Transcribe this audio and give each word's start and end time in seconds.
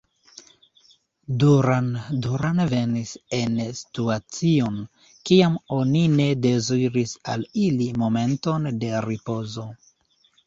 Duran 1.41 1.89
Duran 2.27 2.61
venis 2.71 3.11
en 3.39 3.59
situacion, 3.79 4.79
kiam 5.31 5.59
oni 5.77 6.01
ne 6.19 6.27
deziris 6.47 7.13
al 7.35 7.43
ili 7.67 7.91
momenton 8.05 8.67
de 8.85 8.91
ripozo. 9.09 9.67